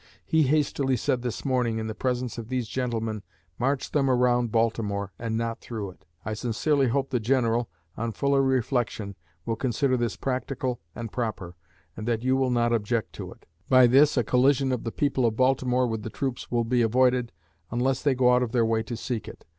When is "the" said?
1.85-1.93, 7.11-7.19, 14.85-14.91, 16.01-16.09